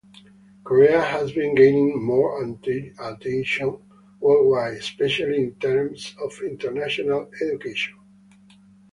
[0.63, 3.77] Korea has been gaining more attention
[4.19, 7.99] worldwide, especially in terms of international education.